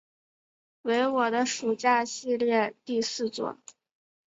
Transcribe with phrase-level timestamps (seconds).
[0.81, 3.59] 为我的暑假系列第四作。